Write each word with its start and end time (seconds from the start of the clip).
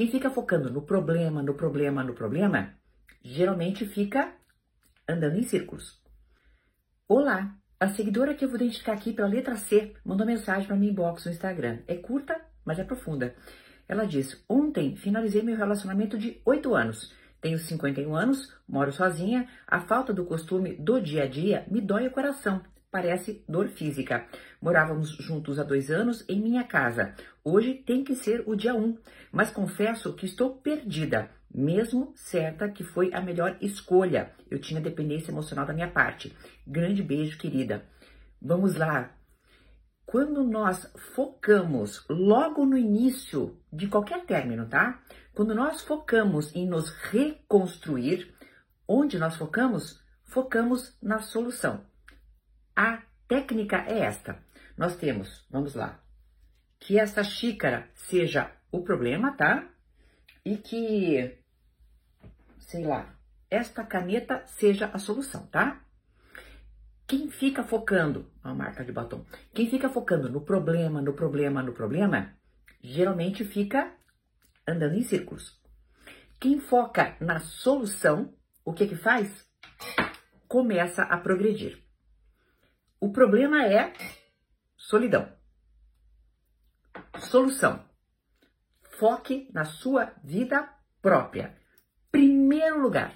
Quem 0.00 0.10
fica 0.10 0.30
focando 0.30 0.70
no 0.70 0.80
problema, 0.80 1.42
no 1.42 1.52
problema, 1.52 2.02
no 2.02 2.14
problema, 2.14 2.72
geralmente 3.22 3.84
fica 3.84 4.32
andando 5.06 5.36
em 5.36 5.42
círculos. 5.42 6.00
Olá, 7.06 7.54
a 7.78 7.86
seguidora 7.86 8.34
que 8.34 8.42
eu 8.42 8.48
vou 8.48 8.56
identificar 8.56 8.94
aqui 8.94 9.12
pela 9.12 9.28
letra 9.28 9.56
C 9.56 9.92
mandou 10.02 10.26
mensagem 10.26 10.66
para 10.66 10.74
mim 10.74 10.88
inbox 10.88 11.26
no 11.26 11.32
Instagram. 11.32 11.80
É 11.86 11.96
curta, 11.96 12.40
mas 12.64 12.78
é 12.78 12.84
profunda. 12.84 13.34
Ela 13.86 14.06
diz: 14.06 14.42
Ontem 14.48 14.96
finalizei 14.96 15.42
meu 15.42 15.54
relacionamento 15.54 16.16
de 16.16 16.40
8 16.46 16.74
anos. 16.74 17.14
Tenho 17.38 17.58
51 17.58 18.16
anos, 18.16 18.56
moro 18.66 18.90
sozinha. 18.94 19.46
A 19.66 19.82
falta 19.82 20.14
do 20.14 20.24
costume 20.24 20.76
do 20.76 20.98
dia 20.98 21.24
a 21.24 21.28
dia 21.28 21.66
me 21.70 21.78
dói 21.78 22.06
o 22.06 22.10
coração. 22.10 22.62
Parece 22.90 23.44
dor 23.48 23.68
física. 23.68 24.26
Morávamos 24.60 25.10
juntos 25.10 25.60
há 25.60 25.62
dois 25.62 25.92
anos 25.92 26.24
em 26.28 26.40
minha 26.40 26.64
casa. 26.64 27.14
Hoje 27.44 27.74
tem 27.74 28.02
que 28.02 28.16
ser 28.16 28.42
o 28.46 28.56
dia 28.56 28.74
1, 28.74 28.84
um, 28.84 28.98
mas 29.30 29.52
confesso 29.52 30.12
que 30.14 30.26
estou 30.26 30.56
perdida, 30.56 31.30
mesmo 31.54 32.12
certa 32.16 32.68
que 32.68 32.82
foi 32.82 33.14
a 33.14 33.20
melhor 33.20 33.56
escolha. 33.60 34.32
Eu 34.50 34.60
tinha 34.60 34.80
dependência 34.80 35.30
emocional 35.30 35.64
da 35.64 35.72
minha 35.72 35.88
parte. 35.88 36.36
Grande 36.66 37.00
beijo, 37.00 37.38
querida. 37.38 37.84
Vamos 38.42 38.74
lá, 38.74 39.14
quando 40.04 40.42
nós 40.42 40.92
focamos 41.14 42.04
logo 42.08 42.66
no 42.66 42.76
início 42.76 43.56
de 43.72 43.86
qualquer 43.86 44.24
término, 44.26 44.66
tá? 44.66 45.00
Quando 45.32 45.54
nós 45.54 45.82
focamos 45.82 46.52
em 46.56 46.66
nos 46.66 46.90
reconstruir, 46.90 48.34
onde 48.88 49.16
nós 49.16 49.36
focamos? 49.36 50.02
Focamos 50.24 50.98
na 51.00 51.20
solução. 51.20 51.88
A 52.74 53.02
técnica 53.28 53.84
é 53.86 54.00
esta. 54.00 54.42
Nós 54.76 54.96
temos, 54.96 55.46
vamos 55.50 55.74
lá, 55.74 56.00
que 56.78 56.98
essa 56.98 57.22
xícara 57.22 57.90
seja 57.94 58.50
o 58.72 58.82
problema, 58.82 59.36
tá? 59.36 59.68
E 60.44 60.56
que, 60.56 61.38
sei 62.58 62.84
lá, 62.84 63.14
esta 63.50 63.84
caneta 63.84 64.42
seja 64.46 64.86
a 64.86 64.98
solução, 64.98 65.46
tá? 65.48 65.84
Quem 67.06 67.28
fica 67.28 67.64
focando, 67.64 68.30
a 68.42 68.54
marca 68.54 68.84
de 68.84 68.92
batom, 68.92 69.26
quem 69.52 69.68
fica 69.68 69.88
focando 69.88 70.30
no 70.30 70.40
problema, 70.40 71.02
no 71.02 71.12
problema, 71.12 71.62
no 71.62 71.72
problema, 71.72 72.34
geralmente 72.80 73.44
fica 73.44 73.92
andando 74.66 74.94
em 74.94 75.02
círculos. 75.02 75.60
Quem 76.38 76.60
foca 76.60 77.16
na 77.20 77.40
solução, 77.40 78.32
o 78.64 78.72
que 78.72 78.86
que 78.86 78.96
faz? 78.96 79.44
Começa 80.48 81.02
a 81.02 81.18
progredir. 81.18 81.82
O 83.00 83.10
problema 83.10 83.64
é 83.64 83.92
solidão. 84.76 85.32
Solução. 87.18 87.84
Foque 88.98 89.48
na 89.52 89.64
sua 89.64 90.12
vida 90.22 90.68
própria. 91.00 91.56
Primeiro 92.10 92.82
lugar, 92.82 93.14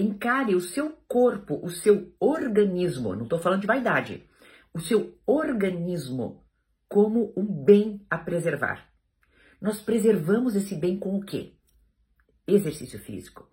Encare 0.00 0.54
o 0.54 0.60
seu 0.62 0.92
corpo, 1.06 1.60
o 1.62 1.68
seu 1.68 2.14
organismo, 2.18 3.14
não 3.14 3.24
estou 3.24 3.38
falando 3.38 3.60
de 3.60 3.66
vaidade, 3.66 4.26
o 4.72 4.80
seu 4.80 5.20
organismo 5.26 6.42
como 6.88 7.34
um 7.36 7.44
bem 7.44 8.06
a 8.08 8.16
preservar. 8.16 8.88
Nós 9.60 9.78
preservamos 9.78 10.56
esse 10.56 10.74
bem 10.74 10.98
com 10.98 11.18
o 11.18 11.20
quê? 11.20 11.52
Exercício 12.46 12.98
físico 12.98 13.46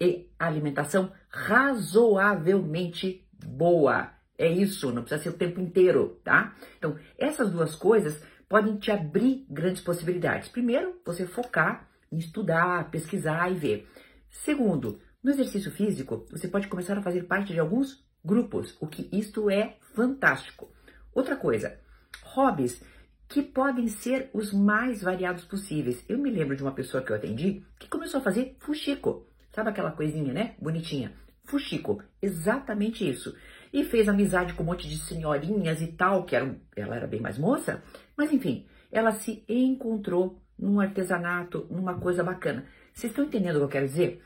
e 0.00 0.32
alimentação 0.38 1.12
razoavelmente 1.28 3.28
boa. 3.34 4.10
É 4.40 4.48
isso, 4.48 4.90
não 4.90 5.02
precisa 5.02 5.22
ser 5.22 5.28
o 5.28 5.36
tempo 5.36 5.60
inteiro, 5.60 6.18
tá? 6.24 6.56
Então, 6.78 6.96
essas 7.18 7.52
duas 7.52 7.74
coisas 7.74 8.18
podem 8.48 8.78
te 8.78 8.90
abrir 8.90 9.44
grandes 9.50 9.82
possibilidades. 9.82 10.48
Primeiro, 10.48 10.98
você 11.04 11.26
focar 11.26 11.86
em 12.10 12.16
estudar, 12.16 12.90
pesquisar 12.90 13.52
e 13.52 13.54
ver. 13.54 13.86
Segundo, 14.30 14.98
no 15.22 15.30
exercício 15.30 15.70
físico, 15.70 16.24
você 16.30 16.48
pode 16.48 16.68
começar 16.68 16.96
a 16.96 17.02
fazer 17.02 17.24
parte 17.24 17.52
de 17.52 17.60
alguns 17.60 18.02
grupos, 18.24 18.74
o 18.80 18.86
que 18.86 19.10
isto 19.12 19.50
é 19.50 19.76
fantástico. 19.92 20.72
Outra 21.14 21.36
coisa, 21.36 21.78
hobbies 22.22 22.82
que 23.28 23.42
podem 23.42 23.88
ser 23.88 24.30
os 24.32 24.54
mais 24.54 25.02
variados 25.02 25.44
possíveis. 25.44 26.02
Eu 26.08 26.16
me 26.16 26.30
lembro 26.30 26.56
de 26.56 26.62
uma 26.62 26.72
pessoa 26.72 27.02
que 27.02 27.12
eu 27.12 27.16
atendi 27.16 27.62
que 27.78 27.90
começou 27.90 28.20
a 28.20 28.24
fazer 28.24 28.56
fuxico. 28.58 29.26
Sabe 29.52 29.68
aquela 29.68 29.90
coisinha, 29.90 30.32
né? 30.32 30.54
Bonitinha. 30.58 31.12
Fuxico, 31.50 32.02
exatamente 32.22 33.08
isso. 33.08 33.36
E 33.72 33.84
fez 33.84 34.08
amizade 34.08 34.54
com 34.54 34.62
um 34.62 34.66
monte 34.66 34.88
de 34.88 34.98
senhorinhas 34.98 35.80
e 35.80 35.88
tal, 35.88 36.24
que 36.24 36.34
eram, 36.34 36.56
ela 36.74 36.96
era 36.96 37.06
bem 37.06 37.20
mais 37.20 37.38
moça, 37.38 37.82
mas 38.16 38.32
enfim, 38.32 38.66
ela 38.90 39.12
se 39.12 39.44
encontrou 39.48 40.40
num 40.58 40.80
artesanato, 40.80 41.66
numa 41.70 41.94
coisa 41.94 42.24
bacana. 42.24 42.66
Vocês 42.92 43.10
estão 43.12 43.24
entendendo 43.24 43.56
o 43.56 43.58
que 43.60 43.64
eu 43.64 43.68
quero 43.68 43.86
dizer? 43.86 44.22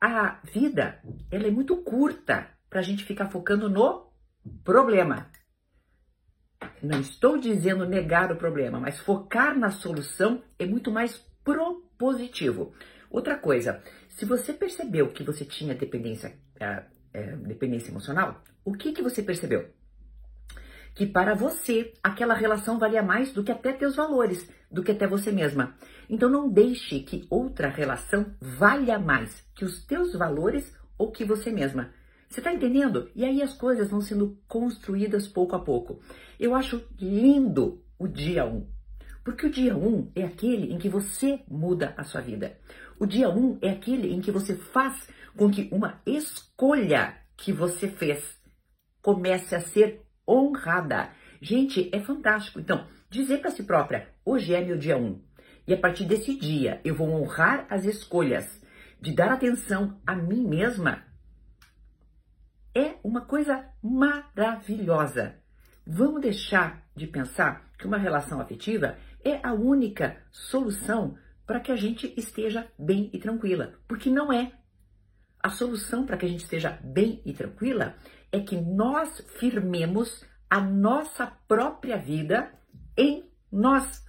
a 0.00 0.40
vida 0.44 0.98
ela 1.30 1.46
é 1.46 1.50
muito 1.50 1.76
curta 1.76 2.48
para 2.70 2.80
a 2.80 2.82
gente 2.82 3.04
ficar 3.04 3.28
focando 3.28 3.68
no 3.68 4.10
problema. 4.64 5.30
Não 6.82 7.00
estou 7.00 7.36
dizendo 7.36 7.86
negar 7.86 8.32
o 8.32 8.36
problema, 8.36 8.80
mas 8.80 8.98
focar 8.98 9.58
na 9.58 9.70
solução 9.70 10.42
é 10.58 10.64
muito 10.64 10.90
mais 10.90 11.18
propositivo. 11.44 12.72
Outra 13.10 13.36
coisa, 13.36 13.82
se 14.20 14.26
você 14.26 14.52
percebeu 14.52 15.08
que 15.08 15.24
você 15.24 15.46
tinha 15.46 15.74
dependência, 15.74 16.34
é, 16.60 16.84
é, 17.14 17.36
dependência 17.36 17.90
emocional, 17.90 18.44
o 18.62 18.74
que, 18.74 18.92
que 18.92 19.00
você 19.00 19.22
percebeu? 19.22 19.70
que 20.94 21.06
para 21.06 21.34
você 21.34 21.94
aquela 22.02 22.34
relação 22.34 22.78
valia 22.78 23.02
mais 23.02 23.32
do 23.32 23.42
que 23.42 23.50
até 23.50 23.72
teus 23.72 23.96
valores, 23.96 24.46
do 24.70 24.82
que 24.82 24.90
até 24.90 25.06
você 25.06 25.32
mesma. 25.32 25.74
Então 26.06 26.28
não 26.28 26.50
deixe 26.50 27.00
que 27.00 27.26
outra 27.30 27.68
relação 27.68 28.34
valha 28.38 28.98
mais 28.98 29.42
que 29.54 29.64
os 29.64 29.86
teus 29.86 30.12
valores 30.12 30.76
ou 30.98 31.10
que 31.10 31.24
você 31.24 31.50
mesma. 31.50 31.90
Você 32.28 32.42
tá 32.42 32.52
entendendo? 32.52 33.08
E 33.14 33.24
aí 33.24 33.40
as 33.40 33.54
coisas 33.54 33.88
vão 33.88 34.02
sendo 34.02 34.36
construídas 34.46 35.26
pouco 35.26 35.56
a 35.56 35.60
pouco. 35.60 35.98
Eu 36.38 36.54
acho 36.54 36.84
lindo 37.00 37.82
o 37.98 38.06
dia 38.06 38.44
1. 38.44 38.54
Um, 38.54 38.66
porque 39.24 39.46
o 39.46 39.50
dia 39.50 39.76
1 39.76 39.86
um 39.86 40.12
é 40.14 40.24
aquele 40.24 40.72
em 40.72 40.78
que 40.78 40.88
você 40.88 41.42
muda 41.48 41.94
a 41.96 42.04
sua 42.04 42.20
vida. 42.20 42.58
O 42.98 43.06
dia 43.06 43.28
1 43.28 43.38
um 43.38 43.58
é 43.60 43.70
aquele 43.70 44.12
em 44.12 44.20
que 44.20 44.30
você 44.30 44.56
faz 44.56 45.08
com 45.36 45.50
que 45.50 45.68
uma 45.72 46.00
escolha 46.06 47.16
que 47.36 47.52
você 47.52 47.88
fez 47.88 48.38
comece 49.02 49.54
a 49.54 49.60
ser 49.60 50.02
honrada. 50.28 51.10
Gente, 51.40 51.90
é 51.92 52.00
fantástico. 52.00 52.60
Então, 52.60 52.86
dizer 53.08 53.38
para 53.38 53.50
si 53.50 53.62
própria, 53.62 54.08
hoje 54.24 54.54
é 54.54 54.64
meu 54.64 54.78
dia 54.78 54.96
1. 54.96 55.04
Um, 55.04 55.22
e 55.66 55.74
a 55.74 55.78
partir 55.78 56.04
desse 56.04 56.36
dia 56.36 56.80
eu 56.84 56.94
vou 56.94 57.08
honrar 57.10 57.66
as 57.70 57.84
escolhas 57.84 58.60
de 59.00 59.14
dar 59.14 59.32
atenção 59.32 60.00
a 60.06 60.14
mim 60.14 60.46
mesma. 60.46 61.04
É 62.74 62.96
uma 63.02 63.22
coisa 63.22 63.66
maravilhosa. 63.82 65.36
Vamos 65.86 66.20
deixar 66.20 66.86
de 66.94 67.06
pensar 67.06 67.70
que 67.78 67.86
uma 67.86 67.98
relação 67.98 68.40
afetiva 68.40 68.96
é 69.24 69.40
a 69.42 69.52
única 69.52 70.22
solução 70.30 71.16
para 71.46 71.60
que 71.60 71.72
a 71.72 71.76
gente 71.76 72.12
esteja 72.16 72.70
bem 72.78 73.10
e 73.12 73.18
tranquila, 73.18 73.74
porque 73.88 74.10
não 74.10 74.32
é. 74.32 74.52
A 75.42 75.50
solução 75.50 76.04
para 76.04 76.16
que 76.16 76.26
a 76.26 76.28
gente 76.28 76.44
esteja 76.44 76.78
bem 76.82 77.22
e 77.24 77.32
tranquila 77.32 77.96
é 78.30 78.40
que 78.40 78.56
nós 78.60 79.20
firmemos 79.38 80.24
a 80.48 80.60
nossa 80.60 81.26
própria 81.48 81.96
vida 81.96 82.52
em 82.96 83.28
nós. 83.50 84.04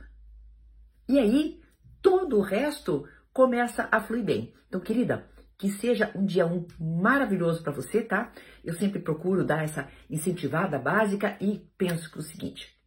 E 1.08 1.18
aí, 1.18 1.62
todo 2.02 2.38
o 2.38 2.42
resto 2.42 3.08
começa 3.34 3.88
a 3.92 4.02
fluir 4.02 4.24
bem. 4.24 4.54
Então, 4.68 4.80
querida, 4.80 5.28
que 5.58 5.70
seja 5.70 6.12
um 6.16 6.26
dia 6.26 6.46
um 6.46 6.66
maravilhoso 6.80 7.62
para 7.62 7.72
você, 7.72 8.02
tá? 8.02 8.32
Eu 8.64 8.74
sempre 8.74 9.00
procuro 9.00 9.46
dar 9.46 9.64
essa 9.64 9.88
incentivada 10.10 10.80
básica 10.80 11.38
e 11.40 11.60
penso 11.78 12.12
que 12.12 12.18
é 12.18 12.22
o 12.22 12.24
seguinte: 12.24 12.81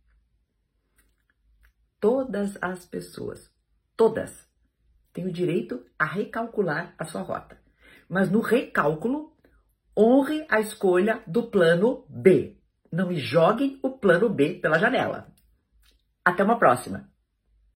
todas 2.05 2.59
as 2.61 2.85
pessoas, 2.85 3.51
todas, 3.97 4.47
têm 5.11 5.27
o 5.27 5.33
direito 5.33 5.87
a 5.99 6.05
recalcular 6.05 6.95
a 6.99 7.05
sua 7.07 7.23
rota. 7.23 7.59
Mas 8.07 8.31
no 8.31 8.43
recálculo, 8.43 9.35
honre 9.97 10.45
a 10.51 10.61
escolha 10.61 11.23
do 11.27 11.45
plano 11.45 12.05
B. 12.11 12.61
Não 12.93 13.09
me 13.09 13.17
joguem 13.17 13.81
o 13.83 13.97
plano 13.97 14.29
B 14.29 14.59
pela 14.61 14.79
janela. 14.79 15.33
Até 16.23 16.45
uma 16.45 16.59
próxima! 16.59 17.11